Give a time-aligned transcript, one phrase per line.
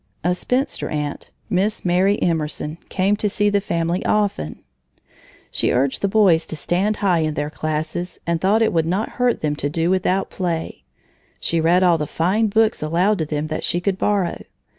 [0.23, 4.63] A spinster aunt, Miss Mary Emerson, came to see the family often.
[5.51, 9.09] She urged the boys to stand high in their classes and thought it would not
[9.21, 10.85] hurt them to do without play.
[11.39, 14.39] She read all the fine books aloud to them that she could borrow.